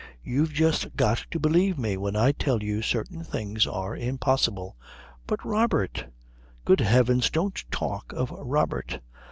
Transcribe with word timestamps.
You've 0.23 0.51
just 0.51 0.95
got 0.95 1.23
to 1.29 1.39
believe 1.39 1.77
me 1.77 1.95
when 1.95 2.15
I 2.15 2.31
tell 2.31 2.63
you 2.63 2.81
certain 2.81 3.23
things 3.23 3.67
are 3.67 3.95
impossible." 3.95 4.75
"But 5.27 5.45
Robert" 5.45 6.07
"Good 6.65 6.79
heavens, 6.81 7.29
don't 7.29 7.63
talk 7.69 8.11
of 8.11 8.31
Robert. 8.31 8.99